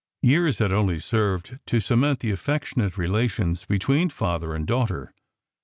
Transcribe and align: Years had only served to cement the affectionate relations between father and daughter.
Years 0.23 0.57
had 0.57 0.71
only 0.71 0.99
served 0.99 1.59
to 1.67 1.79
cement 1.79 2.21
the 2.21 2.31
affectionate 2.31 2.97
relations 2.97 3.65
between 3.65 4.09
father 4.09 4.55
and 4.55 4.65
daughter. 4.65 5.13